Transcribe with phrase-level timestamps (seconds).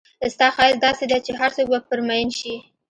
[0.33, 2.55] ستا ښایست داسې دی چې هرڅوک به پر مئین شي.